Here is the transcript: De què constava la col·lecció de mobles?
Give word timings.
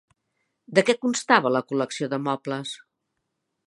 De 0.79 0.85
què 0.87 0.95
constava 1.03 1.53
la 1.59 1.63
col·lecció 1.73 2.11
de 2.15 2.23
mobles? 2.31 2.77